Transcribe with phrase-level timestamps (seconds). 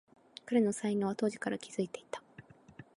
[0.47, 2.23] 彼の才能は当時から気づいていた